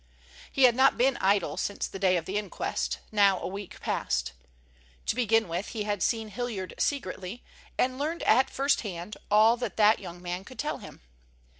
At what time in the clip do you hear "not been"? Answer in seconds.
0.75-1.15